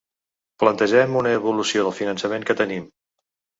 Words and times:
Plantegem 0.63 1.19
una 1.19 1.35
evolució 1.41 1.85
del 1.89 1.95
finançament 2.01 2.51
que 2.51 2.59
tenim. 2.65 2.91